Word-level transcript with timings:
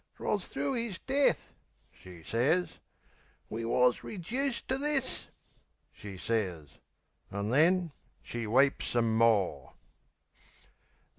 "'Twas 0.15 0.47
thro' 0.47 0.73
'is 0.73 0.97
death," 0.97 1.53
she 1.91 2.23
sez, 2.23 2.79
"we 3.51 3.63
wus 3.63 3.99
rejuiced 4.03 4.67
To 4.69 4.79
this," 4.79 5.27
she 5.91 6.17
sez...An' 6.17 7.49
then 7.49 7.91
she 8.23 8.47
weeps 8.47 8.87
some 8.87 9.15
more. 9.15 9.73